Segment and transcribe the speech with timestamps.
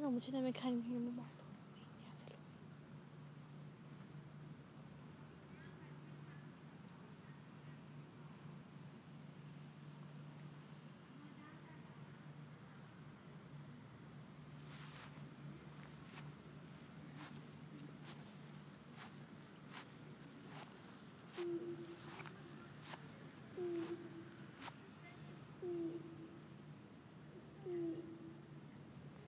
[0.00, 1.45] 那我们去那边看一看有没有码头。